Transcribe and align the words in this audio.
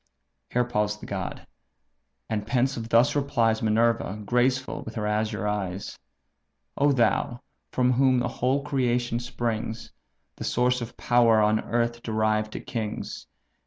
Here 0.49 0.63
paused 0.65 0.99
the 0.99 1.05
god; 1.05 1.45
and 2.27 2.47
pensive 2.47 2.89
thus 2.89 3.15
replies 3.15 3.61
Minerva, 3.61 4.17
graceful 4.25 4.81
with 4.81 4.95
her 4.95 5.05
azure 5.05 5.47
eyes: 5.47 5.95
"O 6.75 6.91
thou! 6.91 7.41
from 7.71 7.93
whom 7.93 8.17
the 8.17 8.27
whole 8.27 8.63
creation 8.63 9.19
springs, 9.19 9.91
The 10.37 10.43
source 10.43 10.81
of 10.81 10.97
power 10.97 11.39
on 11.39 11.59
earth 11.59 12.01
derived 12.01 12.53
to 12.53 12.59
kings! 12.61 13.27